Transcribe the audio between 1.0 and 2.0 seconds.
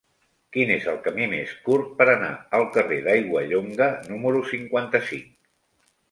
camí més curt